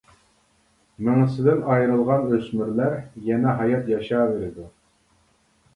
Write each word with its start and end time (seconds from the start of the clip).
مېڭىسىدىن 1.07 1.61
ئايرىلغان 1.75 2.25
ئۆسمۈرلەر 2.31 2.99
يەنە 3.29 3.55
ھايات 3.61 3.95
ياشاۋېرىدۇ. 3.95 4.69